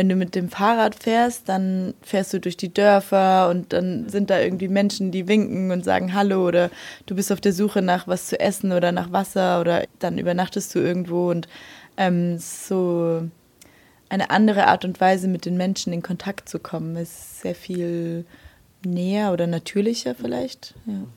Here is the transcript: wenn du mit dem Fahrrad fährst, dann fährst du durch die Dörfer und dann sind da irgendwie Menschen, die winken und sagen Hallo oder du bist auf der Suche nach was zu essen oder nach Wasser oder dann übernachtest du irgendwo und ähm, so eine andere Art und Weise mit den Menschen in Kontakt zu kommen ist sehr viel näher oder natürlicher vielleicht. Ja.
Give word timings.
wenn 0.00 0.08
du 0.08 0.16
mit 0.16 0.34
dem 0.34 0.48
Fahrrad 0.48 0.94
fährst, 0.94 1.46
dann 1.50 1.92
fährst 2.00 2.32
du 2.32 2.40
durch 2.40 2.56
die 2.56 2.72
Dörfer 2.72 3.50
und 3.50 3.74
dann 3.74 4.08
sind 4.08 4.30
da 4.30 4.40
irgendwie 4.40 4.68
Menschen, 4.68 5.10
die 5.10 5.28
winken 5.28 5.70
und 5.72 5.84
sagen 5.84 6.14
Hallo 6.14 6.48
oder 6.48 6.70
du 7.04 7.14
bist 7.14 7.30
auf 7.30 7.42
der 7.42 7.52
Suche 7.52 7.82
nach 7.82 8.08
was 8.08 8.28
zu 8.28 8.40
essen 8.40 8.72
oder 8.72 8.92
nach 8.92 9.12
Wasser 9.12 9.60
oder 9.60 9.84
dann 9.98 10.16
übernachtest 10.16 10.74
du 10.74 10.78
irgendwo 10.78 11.28
und 11.28 11.48
ähm, 11.98 12.38
so 12.38 13.28
eine 14.08 14.30
andere 14.30 14.68
Art 14.68 14.86
und 14.86 15.02
Weise 15.02 15.28
mit 15.28 15.44
den 15.44 15.58
Menschen 15.58 15.92
in 15.92 16.00
Kontakt 16.00 16.48
zu 16.48 16.60
kommen 16.60 16.96
ist 16.96 17.42
sehr 17.42 17.54
viel 17.54 18.24
näher 18.82 19.34
oder 19.34 19.46
natürlicher 19.46 20.14
vielleicht. 20.14 20.72
Ja. 20.86 21.02